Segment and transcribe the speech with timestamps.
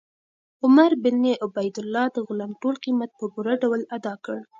[0.65, 4.37] عمر بن عبیدالله د غلام ټول قیمت په پوره ډول ادا کړ.